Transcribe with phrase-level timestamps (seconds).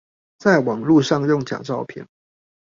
[0.39, 2.07] 在網路上用假照片